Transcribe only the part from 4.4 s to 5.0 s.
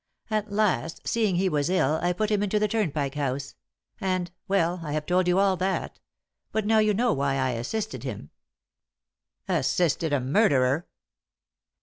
well, I